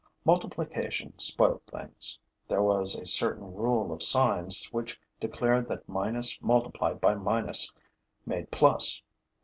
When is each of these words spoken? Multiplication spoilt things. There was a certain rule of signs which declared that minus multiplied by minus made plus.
Multiplication 0.25 1.13
spoilt 1.19 1.61
things. 1.67 2.17
There 2.47 2.63
was 2.63 2.95
a 2.95 3.05
certain 3.05 3.53
rule 3.53 3.91
of 3.93 4.01
signs 4.01 4.65
which 4.73 4.99
declared 5.19 5.69
that 5.69 5.87
minus 5.87 6.41
multiplied 6.41 6.99
by 6.99 7.13
minus 7.13 7.71
made 8.25 8.49
plus. 8.49 9.03